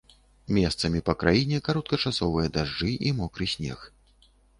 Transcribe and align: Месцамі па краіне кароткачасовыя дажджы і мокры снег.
Месцамі 0.57 1.01
па 1.09 1.13
краіне 1.23 1.59
кароткачасовыя 1.67 2.47
дажджы 2.55 2.91
і 3.11 3.13
мокры 3.19 3.49
снег. 3.53 3.85